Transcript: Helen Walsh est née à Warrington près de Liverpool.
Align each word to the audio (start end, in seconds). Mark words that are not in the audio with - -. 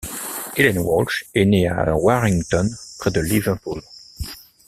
Helen 0.57 0.79
Walsh 0.79 1.25
est 1.35 1.45
née 1.45 1.67
à 1.67 1.95
Warrington 1.95 2.67
près 2.97 3.11
de 3.11 3.21
Liverpool. 3.21 3.83